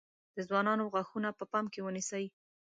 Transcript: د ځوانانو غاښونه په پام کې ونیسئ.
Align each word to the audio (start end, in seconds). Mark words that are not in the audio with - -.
د 0.35 0.37
ځوانانو 0.47 0.89
غاښونه 0.93 1.29
په 1.39 1.45
پام 1.51 1.65
کې 1.73 1.79
ونیسئ. 1.85 2.25